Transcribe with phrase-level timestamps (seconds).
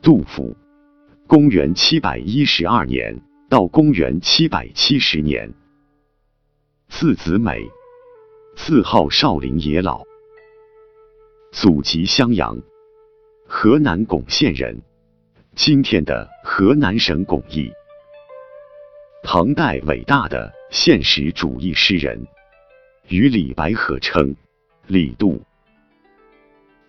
[0.00, 0.56] 杜甫，
[1.26, 5.52] 公元七百一十二年到公元七百七十年，
[6.88, 7.68] 字子美，
[8.54, 10.04] 字号少陵野老，
[11.50, 12.62] 祖籍襄阳，
[13.46, 14.80] 河南巩县人，
[15.56, 17.70] 今天的河南省巩义。
[19.24, 22.24] 唐代伟大的现实主义诗人，
[23.08, 24.36] 与李白合称
[24.86, 25.42] 李杜。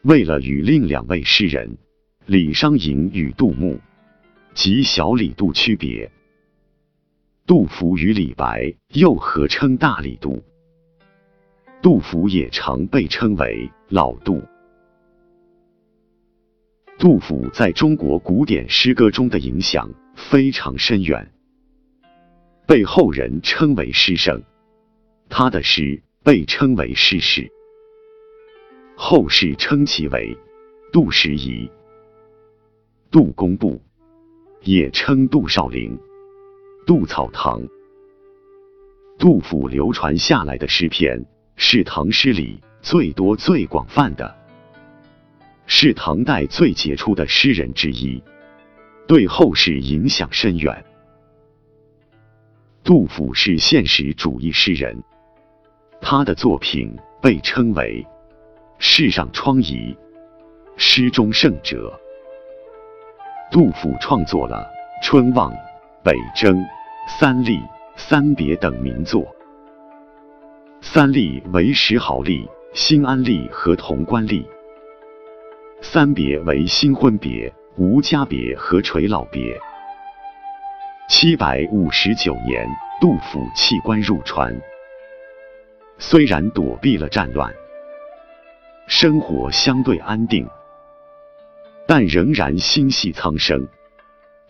[0.03, 1.77] 为了与另两位诗人
[2.31, 3.79] 李商隐与杜牧
[4.53, 6.11] 及小李杜区别，
[7.47, 10.39] 杜甫与李白又合称大李杜。
[11.81, 14.43] 杜甫也常被称为老杜。
[16.99, 21.31] 杜甫在中国古典诗歌中的影响非常深远。
[22.67, 24.39] 被后人称为诗圣，
[25.29, 27.49] 他的诗被称为诗史，
[28.95, 30.37] 后世称其为
[30.93, 31.67] 杜十遗、
[33.11, 33.81] 杜工部，
[34.61, 35.99] 也称杜少陵、
[36.85, 37.59] 杜草堂。
[39.17, 44.37] 杜甫流传下来的诗篇是唐诗里最多最广泛的，
[45.65, 48.21] 是唐代最杰出的诗人之一，
[49.07, 50.85] 对后世影响深远。
[52.83, 54.95] 杜甫是现实主义诗人，
[55.99, 58.05] 他的作品被称为
[58.77, 59.97] “世上疮痍，
[60.77, 61.99] 诗中圣者”。
[63.51, 64.69] 杜甫创作了
[65.03, 65.51] 《春望》
[66.03, 66.55] 《北征》
[67.07, 67.59] 《三吏》
[67.95, 69.23] 《三别》等名作，
[70.81, 74.43] 《三吏》为石壕吏、新安吏和潼关吏，
[75.81, 79.59] 《三别》为新婚别、无家别和垂老别。
[81.09, 82.67] 七百五十九年，
[83.01, 84.55] 杜甫弃官入川。
[85.97, 87.51] 虽然躲避了战乱，
[88.85, 90.47] 生活相对安定，
[91.91, 93.67] 但仍然心系苍生，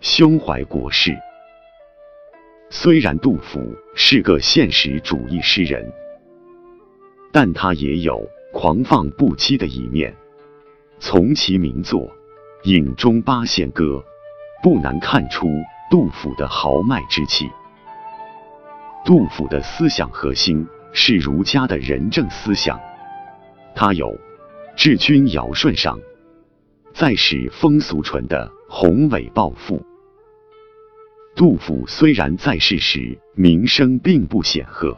[0.02, 1.18] 胸怀国事。
[2.70, 5.90] 虽然杜甫是个现实主义诗人，
[7.32, 10.14] 但他也有狂放不羁的一面。
[11.00, 12.02] 从其名作
[12.70, 13.86] 《饮中八仙歌》，
[14.62, 15.48] 不难看出。
[15.90, 17.50] 杜甫的豪迈之气。
[19.06, 22.78] 杜甫的思想核心是儒家的仁政思想，
[23.74, 24.14] 他有
[24.76, 25.98] 治君尧舜上，
[26.94, 29.82] 再使风俗淳的宏伟抱负。
[31.36, 34.98] 杜甫虽然在世时名声并不显赫，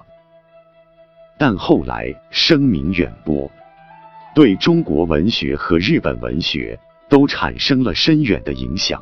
[1.38, 3.52] 但后来声名远播，
[4.34, 6.79] 对中国文学和日本文学
[7.09, 9.00] 都产生了深远的影响。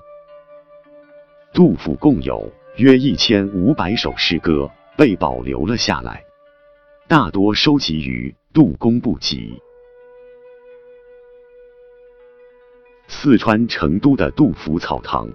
[1.54, 6.24] 杜甫共有约一千五百首诗歌被保留了下来，
[7.08, 9.54] 大多收集于《杜工部集》。
[13.22, 15.28] 四川成都的杜甫草堂，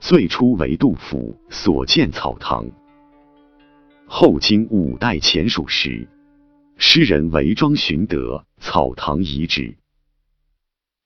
[0.00, 2.66] 最初为杜甫所建草堂，
[4.06, 6.08] 后经五代前蜀时，
[6.78, 9.76] 诗人韦庄寻得草堂遗址，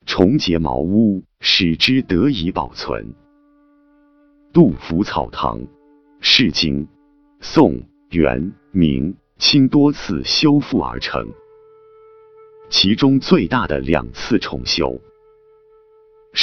[0.06, 3.12] 重结茅屋，使之得以保存。
[4.52, 5.60] 杜甫草堂
[6.20, 6.86] 是经
[7.40, 11.26] 宋、元、明清多次修复而成，
[12.70, 15.00] 其中最大的两次重修，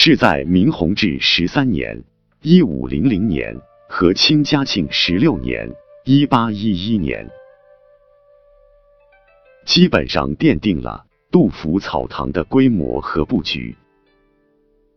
[0.10, 2.04] 是在明弘治十三年
[2.42, 3.56] （一五零零年）
[3.88, 5.70] 和清嘉庆十六年
[6.04, 7.30] （一八一一年），
[9.68, 13.76] 基本上奠定了杜甫草堂的规模和布局，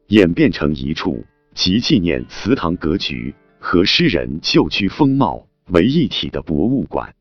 [0.07, 1.23] 演变成一处。
[1.55, 7.15] 集纪念祠堂格局和诗人旧居风貌为一体的博物馆。